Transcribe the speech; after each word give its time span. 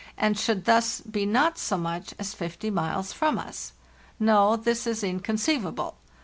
and 0.17 0.35
should 0.35 0.65
thus 0.65 0.99
be 1.01 1.27
not 1.27 1.59
so 1.59 1.77
much 1.77 2.15
as 2.17 2.33
50 2.33 2.71
miles 2.71 3.13
from 3.13 3.37
us. 3.37 3.73
No, 4.19 4.55
this 4.55 4.87
is 4.87 5.03
inconceivable. 5.03 5.93